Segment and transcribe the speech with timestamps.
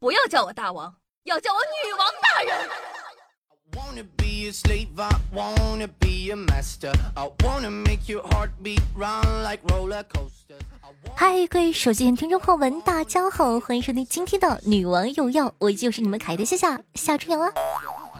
[0.00, 0.94] 不要叫我大王，
[1.24, 2.70] 要叫我女王大人。
[11.16, 17.52] 嗨，各位手机前听众朋友们，大家好，欢迎收听今天的女王有药，我依旧是你们可爱的夏夏夏春阳啊。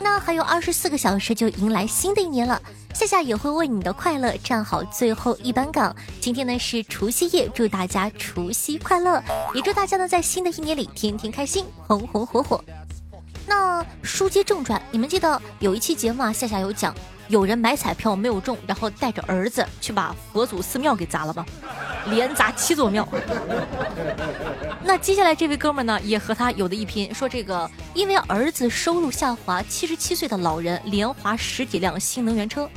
[0.01, 2.61] 那还有二十四个小时就迎来新的一年了，
[2.95, 5.95] 夏夏也会为你的快乐站好最后一班岗。
[6.21, 9.23] 今天呢是除夕夜，祝大家除夕快乐，
[9.55, 12.63] 也祝大家呢在新的一年里天天开心，红红火火。
[13.47, 16.95] 那书接正传，你们记得有一期节目啊，夏夏有讲，
[17.29, 21.45] 有人买彩票没有中，然后带着儿子去把佛祖寺庙给砸了吧？
[22.11, 23.07] 连砸七座庙。
[24.83, 32.69] 那接下来这位哥们呢，也和他有的一拼，说这个因为儿子收入下滑，七十七岁的老人连划十几辆新能源车。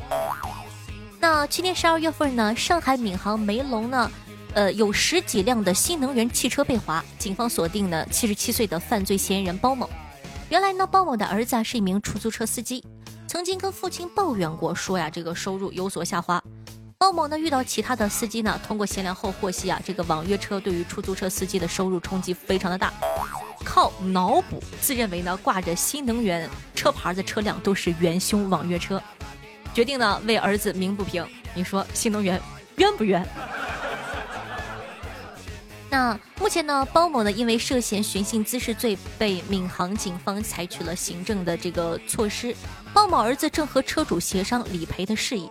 [1.19, 4.11] 那去年十二月份呢，上海闵行梅龙呢，
[4.55, 9.89] 呃，有十几辆的新能源汽车被划，警方锁定呢七十七岁的犯罪嫌疑人包某。
[10.49, 12.83] 原来呢，包某的儿子啊是一名出租车司机，
[13.27, 16.43] 曾经跟父亲抱怨过，说呀这个收入有所下滑。
[17.01, 22.93] 包某呢遇到其他的司机呢，通过闲聊后获悉啊，这个网约车对于出租车司机的收入冲击非常的大，
[23.65, 29.01] 靠脑补自认为呢挂着新能源车牌的车辆都是元凶网约车，
[29.73, 31.25] 决定呢为儿子鸣不平。
[31.55, 32.39] 你说新能源
[32.75, 33.27] 冤不冤？
[35.89, 42.55] 那目前呢，包某呢因为涉嫌寻衅滋事罪被闵行警方采取了行政的这个措施。
[42.93, 45.49] 包某儿子正和车主协商理赔的事宜，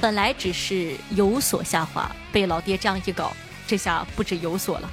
[0.00, 3.32] 本来只是有所下滑，被老爹这样一搞，
[3.66, 4.90] 这下不止有所了。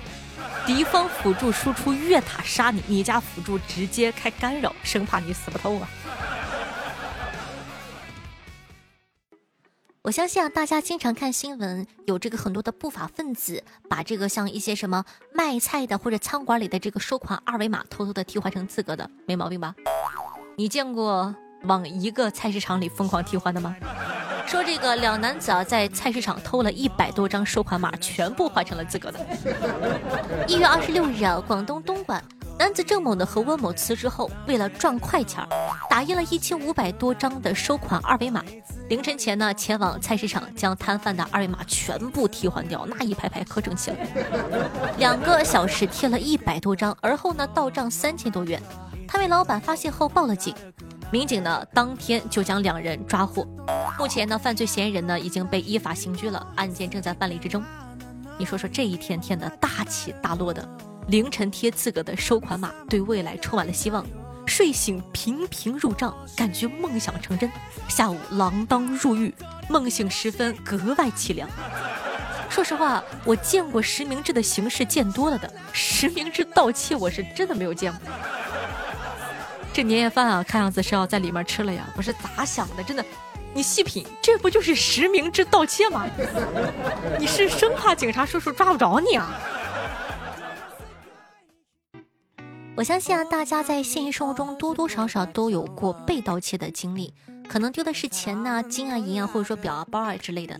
[0.65, 5.89] 敌方辅助输出越塔杀你，你家辅助直接开干扰，生怕你死不透啊。
[10.03, 19.73] 我相信啊，大家经常看新闻，有这个很多的不法分子把这个像一些什么卖菜的或者餐馆里的这个收款二维码偷偷的替换成自个的，没毛病吧？
[20.55, 21.33] 你见过
[21.63, 23.75] 往一个菜市场里疯狂替换的吗？
[24.45, 29.19] 说这个两男子啊，在菜市场偷了一百多张收款码，全部换成了自个的。
[30.47, 32.23] 一月二十六日啊，广东东莞。
[32.59, 35.43] 男子郑某呢和温某辞职后，为了赚快钱，
[35.89, 38.43] 打印了一千五百多张的收款二维码。
[38.89, 43.97] 凌晨前呢，前往菜市场将摊贩的二维码全部替换掉，那一排排可整齐了。
[44.97, 48.61] 两个小时贴了一百多张，而后呢到账三千多元。
[49.07, 50.55] 他被老板发现后报了警，
[51.13, 53.47] 民警呢当天就将两人抓获。
[53.99, 57.63] 目前呢，犯罪嫌疑人呢已经被依法刑拘了，案件正在办理之中。
[58.35, 60.67] 你说说这一天天的大起大落的。
[61.09, 64.03] 凌晨贴自个的收款码，对未来充满了希望。
[64.47, 67.47] 睡醒频频入账，感觉梦想成真。
[67.87, 69.31] 下午锒铛入狱，
[69.69, 71.47] 梦醒时分格外凄凉。
[72.49, 78.11] 说实话，我见过实名制的形式见多了的，实名制盗窃我是真的没有见过。
[79.73, 81.89] 这年夜饭啊，看样子是要在里面吃了呀？
[81.95, 82.83] 不是咋想的？
[82.83, 83.03] 真的，
[83.55, 86.05] 你细品，这不就是实名制盗窃吗？
[87.19, 89.33] 你是生怕警察叔叔抓不着你啊？
[92.75, 97.11] 我相信啊，大家在现实生活中多多少少都有过被盗窃的经历，
[97.47, 100.55] 可能丢的是钱呐、金啊、银啊，或者说表啊、包啊之类的。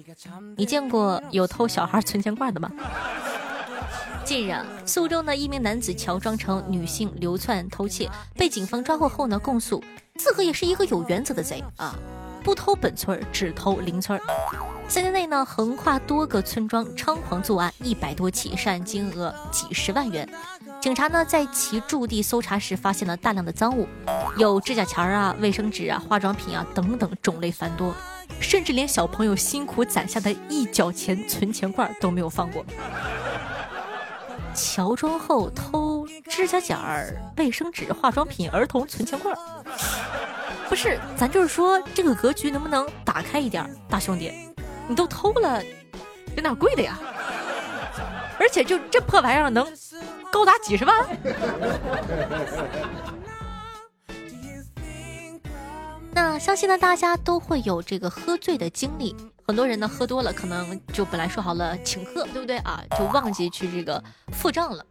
[0.57, 2.71] 你见过有偷小孩存钱罐的吗？
[4.25, 9.83] 近日，苏州呢一名男子乔装成女性流窜偷窃，被警方抓获后呢，供述
[10.15, 11.93] 自个也是一个有原则的贼啊，
[12.41, 14.17] 不偷本村，只偷邻村。
[14.87, 20.27] 三年内呢，横跨多个村庄，猖狂作案一百多起，涉案金额几十万元。
[20.79, 23.85] 警察呢，在其驻地搜查时，发现了大量的赃物，
[24.37, 27.93] 有指甲钳啊、卫生纸啊、化妆品啊等等，种类繁多，
[28.39, 32.65] 甚至连小朋友辛苦攒下的一角钱存钱罐都没有放过。
[34.53, 39.35] 乔装后偷指甲剪儿、卫生纸、化妆品、儿童存钱罐，
[40.69, 44.31] 不是，咱就是说这个格局能不能打开一点，大兄弟，
[44.87, 45.63] 你都偷了，
[46.35, 46.97] 有点贵的呀，
[48.39, 49.67] 而且就这破玩意儿能。
[50.31, 50.95] 高达几十万。
[56.15, 59.15] 那相信呢，大家都会有这个喝醉的经历。
[59.45, 62.81] 很多人呢，喝多了，可能就本来说好了请客，对不对啊？
[62.97, 64.01] 就忘记去这个
[64.31, 64.85] 付账了。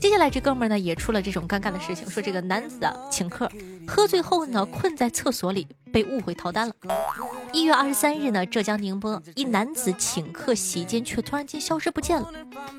[0.00, 3.50] 接下来这哥们呢，也出了这种尴尬的事情，说这个男子啊请客，
[3.86, 6.74] 喝醉后呢困在厕所里，被误会逃单了。
[7.52, 12.30] 一月二十三日呢，浙江宁波一男子请客席间，却突然间消失不见了。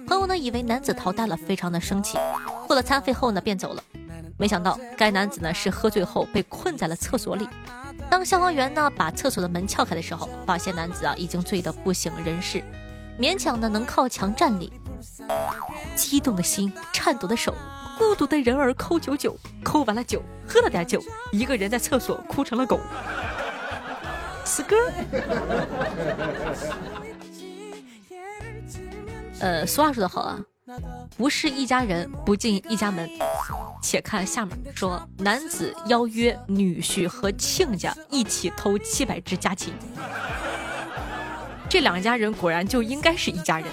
[0.08, 2.18] 朋友呢以为男子逃单了，非常的生气，
[2.68, 3.84] 付了餐费后呢便走了。
[4.38, 7.48] 没想到该男子呢是喝醉后被困在了厕所里。
[8.10, 12.64] 当消防员呢把厕所的门撬开的时候，发现男子啊已经醉得不省人事，
[13.20, 14.74] 勉强的能靠墙站立。
[15.96, 17.54] 激动的心，颤抖的手，
[17.98, 21.02] 孤独的人儿抠九九，抠完了酒，喝了点酒，
[21.32, 22.80] 一个人在厕所哭成了狗。
[24.44, 24.76] 死哥。
[29.40, 30.40] 呃，俗话说得好啊，
[31.18, 33.10] 不是一家人，不进一家门。
[33.82, 39.74] 且看下面说，男子邀约女婿和亲家一起偷七百只家禽。
[41.70, 43.68] 这两家人果然就应该是一家人。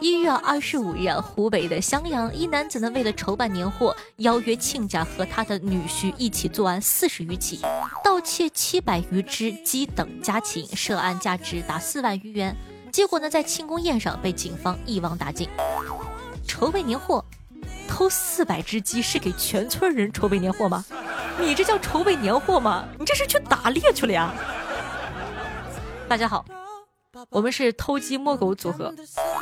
[0.00, 7.60] 一月二十五日，湖北的襄阳一男子呢，为了筹办年货，邀约亲家和他的女婿一起作案四十余起，
[8.02, 12.56] 盗窃七百余只鸡等家禽，涉案价值达四万余元。
[12.92, 15.48] 结果呢，在庆功宴上被警方一网打尽。
[16.46, 17.24] 筹备年货，
[17.88, 20.84] 偷四百只鸡是给全村人筹备年货吗？
[21.40, 22.84] 你这叫筹备年货吗？
[22.98, 24.34] 你这是去打猎去了呀！
[26.06, 26.44] 大家好，
[27.30, 28.94] 我们是偷鸡摸狗组合，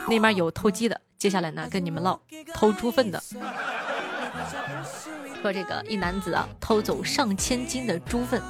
[0.09, 2.21] 那边有偷鸡的，接下来呢跟你们唠
[2.55, 3.21] 偷猪粪的。
[5.43, 8.41] 说这个一男子啊偷走上千斤的猪粪，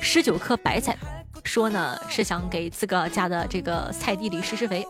[0.00, 0.98] 十九颗白菜，
[1.44, 4.86] 说呢是想给自个家的这个菜地里施施肥。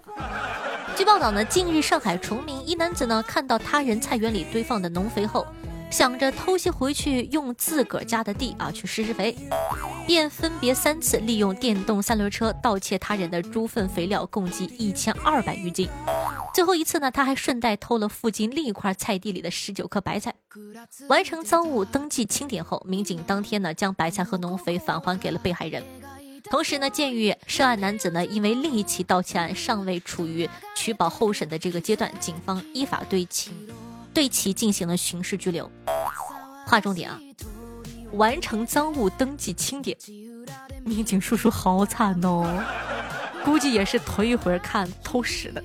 [0.97, 5.47] 据报道呢，近日上海崇明一男子呢看到他人菜园里堆放的农肥后。
[5.91, 9.37] 想着偷些回去用自个儿家的地啊去施施肥，
[10.07, 15.87] 便分别三次利用电动三轮车盗窃他人的猪粪肥料，共计一千二百余斤。
[16.55, 20.33] 最后一次呢，他还顺带偷了附近另一块菜地里的十九颗白菜。
[21.09, 25.85] 完成赃物登记清点后，民警当天呢将白菜和农肥返还给了被害人。
[26.51, 33.53] 同时呢，鉴于涉案男子呢因为另一起盗窃案尚未处于取保候审的这个阶段，警方依法对其。
[34.15, 35.71] 对其进行了刑事拘留。
[36.67, 37.19] 划重点啊！
[38.13, 39.97] 完成赃物登记清点，
[40.85, 42.63] 民警叔叔好惨哦，
[43.43, 45.65] 估计也是头一回看偷屎的。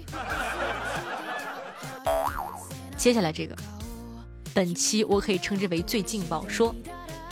[2.95, 3.55] 接下来这个，
[4.53, 6.73] 本期我可以称之为最劲爆，说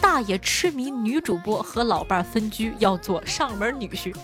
[0.01, 4.15] 大爷痴迷女主播和老伴分居，要做上门女婿。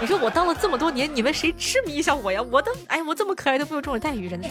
[0.00, 2.42] 你说我当了这么多年，你们谁痴迷一下我呀？
[2.50, 4.48] 我的，哎，我这么可爱都没有这种待遇，真的。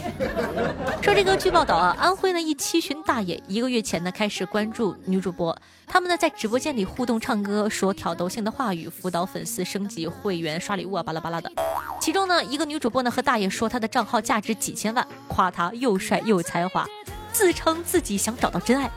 [1.02, 5.56] 说这个据报道啊，安徽呢一七旬大爷一个月前呢开始关注女主播，
[5.86, 11.52] 他们呢在直播间里互动唱歌，说挑逗性的话语，辅导粉丝升级会员、刷礼物啊，巴拉巴拉的。
[12.00, 16.86] 其中呢一个女主播呢和大爷说她的账号价值几千万，夸他又帅又有才华，
[17.34, 18.90] 自称自己想找到真爱。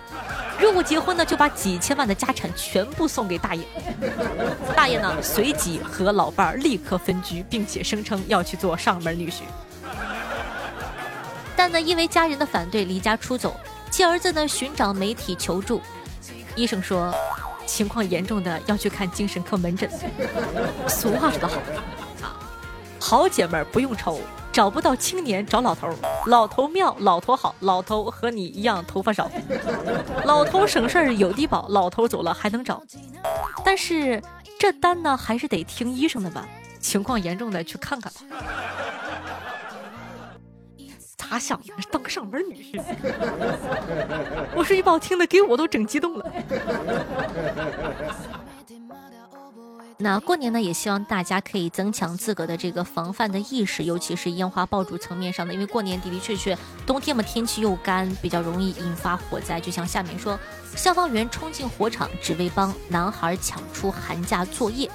[0.59, 3.65] 如果结婚呢，就把几千万的家产全部送给大爷。
[4.75, 9.41] 大爷呢，随即和老伴儿立刻分居，并且声称要去做上门女婿。
[11.55, 13.59] 但呢，因为家人的反对，离家出走。
[13.89, 15.81] 其儿子呢，寻找媒体求助，
[16.55, 17.13] 医生说，
[17.65, 19.89] 情况严重的要去看精神科门诊。
[20.87, 21.55] 俗话说得好，
[22.21, 22.37] 啊，
[22.99, 24.21] 好姐妹儿不用愁。
[24.57, 25.87] 找不到青年找老头，
[26.25, 29.29] 老头妙，老头好，老头和你一样头发少，
[30.25, 32.81] 老头省事儿有低保，老头走了还能找，
[33.63, 34.19] 但是
[34.57, 36.47] 这单呢还是得听医生的吧，
[36.79, 38.21] 情况严重的去看看吧。
[41.15, 41.67] 咋想的？
[41.91, 42.81] 当个上门女婿？
[44.55, 46.25] 我说句不好听的，给我都整激动了。
[49.99, 56.55] 那过年呢，也希望大家可以增强自个的这个防范的意识，尤其是烟花爆竹层面上的，因为过年的的确确
[56.85, 59.59] 冬天嘛，天气又干，比较容易引发火灾。
[59.59, 60.39] 就像下面说，
[60.75, 64.87] 消防员冲进火场，只为帮男孩抢出寒假作业。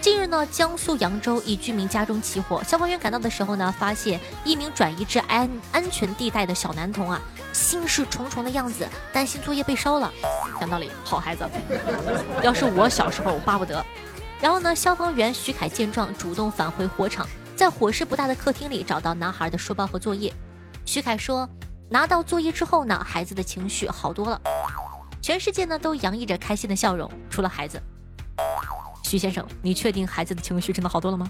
[0.00, 7.20] 近日呢，江苏扬州一居民家中起火，消防员赶到的时候呢，发现一名转移至安安全地带的小男童啊，
[7.52, 10.12] 心事重重的样子，担心作业被烧了。
[10.58, 11.48] 讲道理，好孩子，
[12.42, 13.84] 要是我小时候，我巴不得。
[14.40, 14.74] 然后呢？
[14.74, 17.26] 消防员徐凯见状，主动返回火场，
[17.56, 20.32] 在火势不大的客厅里找到男孩的书包和作业。
[20.84, 21.48] 徐凯说
[21.90, 24.40] ：“拿到作业之后呢，孩子的情绪好多了，
[25.20, 27.82] 全世界呢都洋溢着开心的笑容，除了孩子。”
[29.02, 31.26] 徐先生，你确定孩子的情绪真的好多了吗？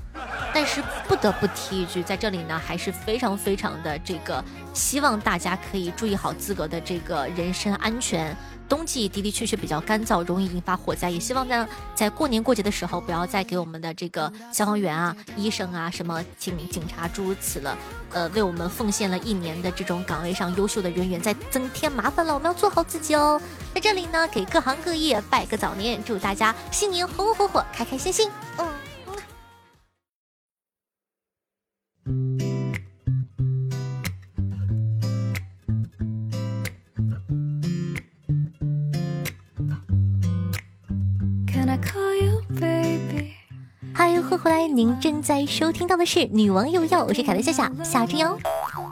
[0.52, 8.36] 但是不得不提一句，在这里呢，还是非常非常的这个，希望大家可以注意好自个的这个人身安全。
[8.68, 11.08] 冬季的的确确比较干燥，容易引发火灾。
[11.08, 17.76] 也希望呢，在过年过节的时候，不要再给我们的这个消防员啊、医生啊、什么警警察诸如此了，
[18.12, 22.34] 呃，为我们奉献了一年的这种岗位上优秀的人员再增添麻烦了。
[22.34, 23.40] 我们要做好自己哦。
[23.75, 28.30] 在这里呢，给各行各业拜个早年，祝大家新年红红火火、开开心心。
[28.58, 28.77] 嗯。
[44.38, 48.38] 回来，您正在收听到的是《女王又要》，我是凯乐夏夏夏春瑶。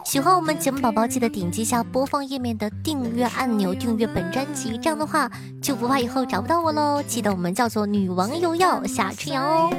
[0.05, 5.31] 喜欢我们节目宝宝，记得点击一下播放页面的订阅按钮，订阅本专辑，这样的话
[5.63, 7.01] 就不怕以后找不到我喽。
[7.07, 9.71] 记得我们叫做女王又要夏春瑶哦。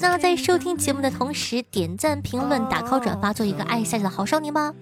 [0.00, 4.72] 那在收听节目的同时，点赞、评论、打 call、转发，做一个爱下去的好少年吧。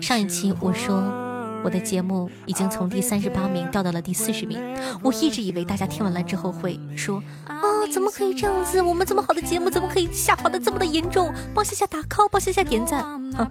[0.00, 1.27] 上一期我说。
[1.64, 4.60] 我的节目已经从第三十八名掉到了第四十名，
[5.02, 7.58] 我一直以为大家听完了之后会说啊，
[7.92, 8.80] 怎么可以这样子？
[8.80, 11.32] 我们这么好的节目，怎么可以下滑的这么的严重？
[11.54, 13.00] 帮夏夏打 call，帮夏夏点赞。
[13.34, 13.50] 啊，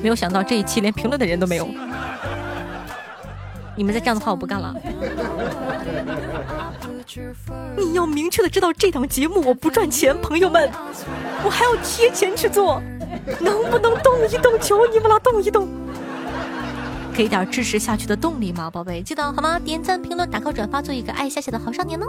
[0.00, 1.68] 没有想到这一期连评论的人都没有。
[3.76, 4.74] 你们再这样的话，我不干了。
[7.76, 10.70] 你要明确的知道这档节目我不赚钱，朋友们，
[11.44, 12.82] 我还要贴钱去做，
[13.40, 14.58] 能不能动一动？
[14.60, 15.68] 求你们了，动一动。
[17.18, 19.02] 给点支持下去的动力吗，宝贝？
[19.02, 19.58] 记得好吗？
[19.58, 22.06] 点赞、评论、打 call、转发，做一个爱夏夏的好少年呢。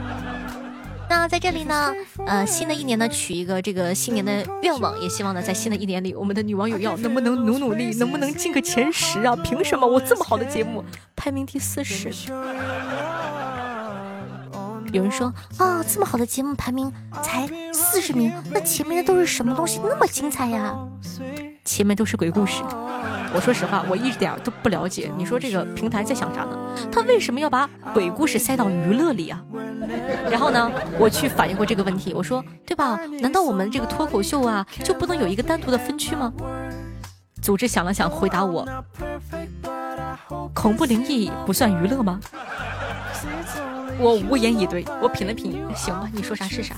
[1.10, 1.92] 那在这里呢，
[2.26, 9.36] 呃，新的一年呢，取一个这个新年的愿望，也希望呢，在新的一年里，我们的女网友要 能不能努努力， 能不能进个前十啊？
[9.36, 10.82] 凭什么我这么好的节目
[11.14, 12.10] 排名第四十？
[14.90, 16.90] 有人说啊，这么好的节目排名
[17.22, 20.74] 才四十名，那前面的都是什么东西那么精彩呀？
[21.62, 22.62] 前面都是鬼故事。
[23.34, 25.10] 我说实话，我一点都不了解。
[25.16, 26.58] 你说这个平台在想啥呢？
[26.90, 29.42] 他为什么要把鬼故事塞到娱乐里啊？
[30.30, 32.12] 然后呢，我去反映过这个问题。
[32.14, 32.96] 我说，对吧？
[33.20, 36.32] 难道我们这个脱口秀啊，就不能有一个单独的分区吗？
[37.40, 38.66] 组织想了想，回答我：
[40.54, 42.20] 恐怖灵异不算娱乐吗？
[43.98, 46.76] 我无言以对，我品了品，行吧，你说啥是啥。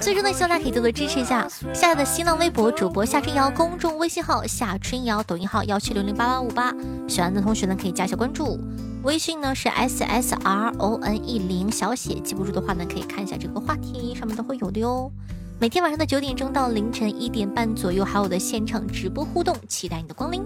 [0.00, 6.74] 最终呢，希望大家可以多多支持一下夏的新浪微博主播夏春瑶，公众微信号夏春瑶，抖音号幺七六零八八五八。
[7.08, 8.58] 喜欢的同学呢，可以加一下关注。
[9.02, 15.10] 微信呢是 S S R O N E 零小写，记不住的话呢，可以看一下这个话题上面都会有的哟。
[15.58, 20.42] 每天晚上的九点钟到凌晨一点半左右，还有我的现场直播互动，期待你的光临。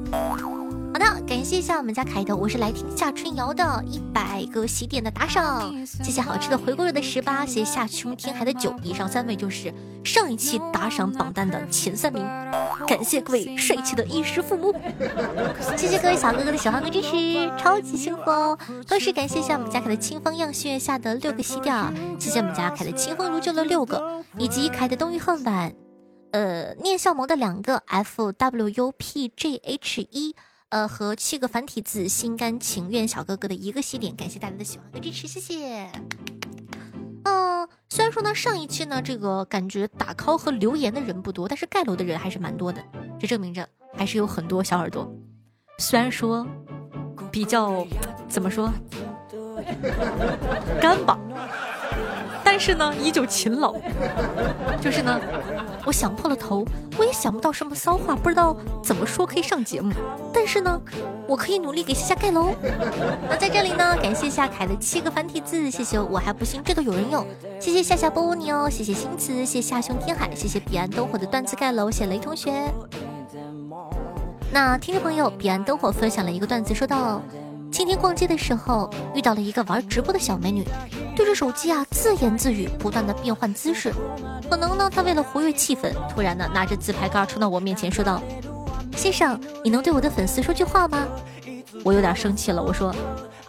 [0.93, 9.73] 好的，感谢一下我们家凯的，我是来听夏春瑶的一百个喜点的打赏，谢谢好吃的回锅肉的十八，谢谢夏秋天海的九，以上三位就是
[10.05, 12.25] 上一期打赏榜单的前三名，
[12.87, 14.75] 感谢各位帅气的衣食父母，
[15.77, 17.11] 谢谢各位小哥哥的喜欢和支持，
[17.59, 18.59] 超级幸福哦！
[18.89, 21.75] 同时感谢一下我们家凯的清风漾星月下的六个喜点，
[22.19, 25.75] 谢谢我们家凯的清风如旧的六个，以及凯的冬雨恨晚，
[26.31, 30.35] 呃，念笑萌的两个 F W U P J H 一。
[30.71, 35.89] 呃，和七个繁体字，心甘情愿小哥哥的一个喜点，感谢大家的喜欢和支持，谢谢。
[37.23, 42.83] 嗯，虽然说呢，上一期呢，这个感觉打 call 和留言的人不多，但是盖楼的人还是蛮多的，
[43.19, 45.09] 这证明着还是有很多小耳朵。
[45.79, 46.45] 虽然说
[47.31, 47.87] 比较
[48.29, 48.73] 怎么说
[50.83, 51.19] 干吧。
[52.57, 53.75] 但是呢，依旧勤劳。
[54.81, 55.21] 就是呢，
[55.85, 56.65] 我想破了头，
[56.97, 59.93] 我也想不到什么骚话，不知道怎么说可以上节目。
[60.33, 60.81] 但是呢，
[61.29, 62.55] 我可以努力给夏夏盖楼。
[63.29, 67.27] 那在这里呢，感谢夏凯的七个繁体字，谢谢我还不信这都有人用。
[67.61, 72.73] 谢谢夏夏波你哦，谢谢星子，谢谢夏兄天海，谢谢彼岸灯火的段子盖楼，谢谢雷同学。
[74.51, 77.21] 那听众朋友，彼岸灯火分享了一个段子，说到。
[77.77, 80.65] 今天逛街的时候遇到了一个玩直播的小美女，
[81.15, 83.93] 对着手机啊自言自语，不断的变换姿势。
[84.49, 88.23] 可能呢，她为了活跃气氛，突然呢拿着自拍杆冲到我面前说道
[88.97, 91.07] ：“先生，你能对我的粉丝说句话吗？”
[91.85, 92.95] 我有点生气了，我说：“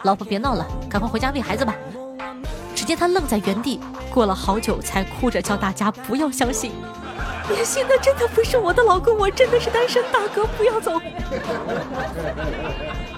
[0.04, 1.74] 老婆别闹了，赶快回家喂孩子吧。”
[2.76, 3.80] 只见她愣在原地，
[4.12, 6.72] 过了好久才哭着叫大家不要相信，
[7.56, 10.98] 也信那真的不是我的老公，我真的是单身，大哥不要走。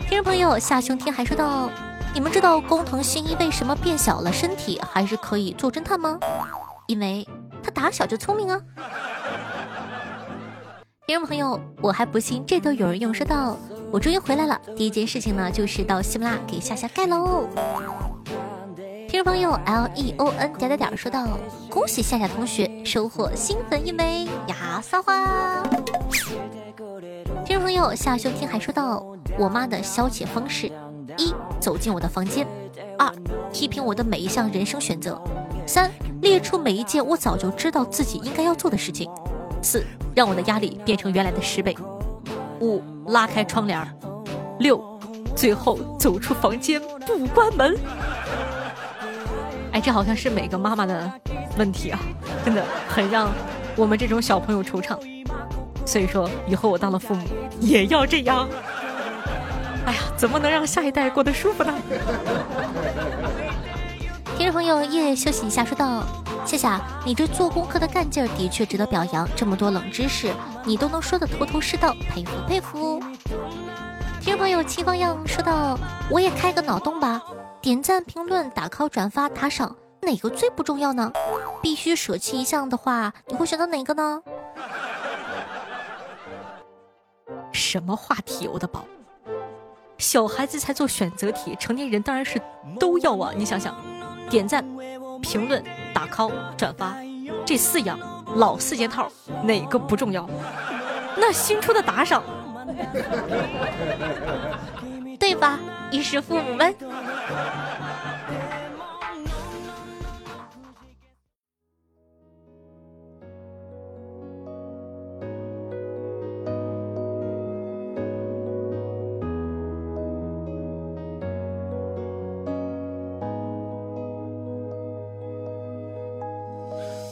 [0.09, 1.71] 听众朋友夏兄天还说道
[2.15, 6.19] ：“你们知道工藤新一为什么变小了身体还是可以做侦探吗？
[6.87, 7.27] 因为
[7.63, 8.61] 他打小就聪明啊。”
[11.07, 13.13] 听众朋友，我还不信这都有人用。
[13.13, 13.57] 说道
[13.91, 17.49] ：“我终于回来了，第一件事情呢就是到喜马拉给夏夏盖楼。
[19.11, 21.27] 听众朋友 L E O N 点点点说道
[21.69, 25.65] ：“恭喜夏夏同学收获新粉一枚呀，撒花！
[27.45, 29.05] 听众朋友夏兄听还说道。
[29.37, 30.71] 我妈的消遣方式：
[31.17, 32.47] 一、走进我的房间；
[32.97, 33.13] 二、
[33.53, 35.21] 批评我的每一项人生选择；
[35.67, 35.91] 三、
[36.21, 39.11] 列出每一件我早就知道自己应该要做的事情；
[39.61, 41.75] 四、让我的压力变成原来的十倍；
[42.61, 43.85] 五、拉开窗帘；
[44.61, 44.81] 六、
[45.35, 47.77] 最后走出房间不关门。
[49.73, 51.13] 哎，这好像是每个妈妈的
[51.57, 51.99] 问题啊，
[52.45, 53.31] 真的很让
[53.77, 54.99] 我们这种小朋友惆怅。
[55.87, 57.27] 所以说，以后我当了父母
[57.61, 58.49] 也要这样。
[59.87, 61.73] 哎呀，怎么能让下一代过得舒服呢？
[64.37, 66.03] 听众朋友，夜休息一下，说道：
[66.45, 70.33] 夏夏，你这做功课的干劲儿的确值得表扬，这么多冷知识
[70.65, 73.03] 你都能说的头头是道，佩服佩服。
[74.21, 75.79] 听众朋友戚方样说道
[76.11, 77.21] ：“我也开个脑洞吧，
[77.61, 81.13] 点赞、评论、打 call、转发、打赏，哪个最不重要呢？
[81.61, 84.23] 必须舍弃一项的话，你会选择哪个呢？”
[87.53, 88.85] 什么话题，我的宝？
[89.99, 92.41] 小孩子才做选择题，成年人当然是
[92.79, 93.31] 都要啊！
[93.37, 93.77] 你想想，
[94.31, 94.65] 点赞、
[95.21, 95.63] 评论、
[95.93, 96.97] 打 call、转发，
[97.45, 97.99] 这四样
[98.37, 99.13] 老四件套，
[99.45, 100.27] 哪个不重要？
[101.19, 102.23] 那新出的打赏。
[105.19, 105.59] 对吧，
[105.91, 106.75] 衣食父母们？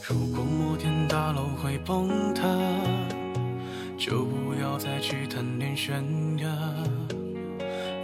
[0.09, 2.43] 如果摩天大楼会崩塌。
[3.99, 6.03] 就不要再去贪恋悬
[6.39, 6.49] 崖，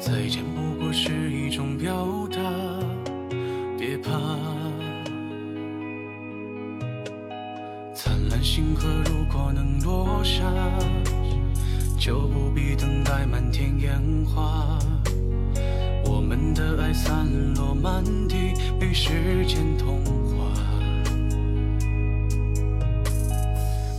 [0.05, 2.39] 再见不过是一种表达，
[3.79, 4.11] 别怕。
[7.95, 10.43] 灿烂星河如果能落下，
[11.99, 14.79] 就不必等待满天烟花。
[16.05, 19.09] 我们的爱散落满地，被时
[19.47, 20.53] 间同化。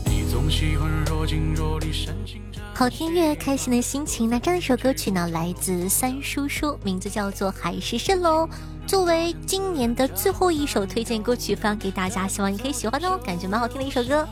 [0.06, 2.44] 你总喜欢若即若离，深情
[2.78, 4.30] 好听乐，开心的心情。
[4.30, 8.46] 那这样一首歌曲呢，来自三叔叔，名字叫做《海市蜃楼》，
[8.86, 14.28] 作为今年的最后一首推荐歌曲，分享给大家，希望你可以喜欢哦，感觉蛮好听的一首歌。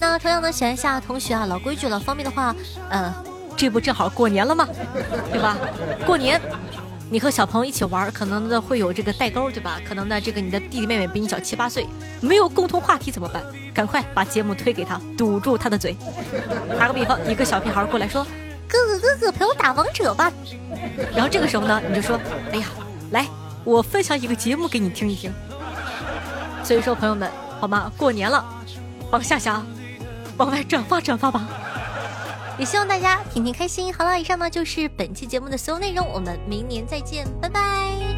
[0.00, 2.52] 那同样的，喜欢下同学啊，老规矩了，方便的话，
[2.90, 3.14] 呃，
[3.56, 4.68] 这不正好过年了吗？
[5.30, 5.56] 对吧？
[6.04, 6.40] 过年。
[7.10, 9.78] 你和小朋友一起玩，可能呢会有这个代沟，对吧？
[9.86, 11.86] 可能呢这个你的弟弟妹妹比你小七八岁，
[12.20, 13.42] 没有共同话题怎么办？
[13.72, 15.96] 赶快把节目推给他，堵住他的嘴。
[16.78, 18.24] 打个比方，一个小屁孩过来说
[18.66, 20.32] ：“哥哥哥哥，陪我打王者吧。”
[21.14, 22.18] 然后这个时候呢，你就说
[22.52, 22.66] ：“哎呀，
[23.10, 23.26] 来，
[23.64, 25.32] 我分享一个节目给你听一听。”
[26.64, 27.92] 所以说，朋友们，好吗？
[27.96, 28.44] 过年了，
[29.10, 29.62] 帮夏夏
[30.36, 31.46] 往外转发转发吧。
[32.58, 33.92] 也希望大家天天开心。
[33.92, 38.13] 好了，以上呢就是本期节目的所有内容，我们明年再见，拜拜。